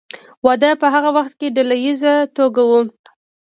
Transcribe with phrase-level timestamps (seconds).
[0.45, 2.71] واده په هغه وخت کې په ډله ایزه توګه و.